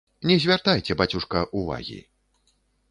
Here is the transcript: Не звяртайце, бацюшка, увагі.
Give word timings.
Не 0.29 0.37
звяртайце, 0.45 0.97
бацюшка, 1.03 1.45
увагі. 1.63 2.03